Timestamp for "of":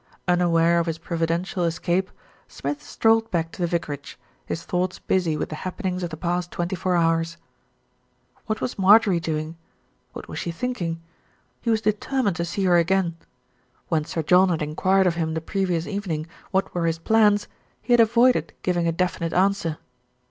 0.79-0.87, 6.01-6.09, 15.05-15.13